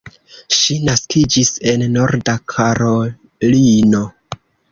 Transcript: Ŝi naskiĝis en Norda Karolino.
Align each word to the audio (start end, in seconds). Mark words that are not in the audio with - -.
Ŝi 0.59 0.77
naskiĝis 0.87 1.51
en 1.73 1.83
Norda 1.99 2.35
Karolino. 2.55 4.03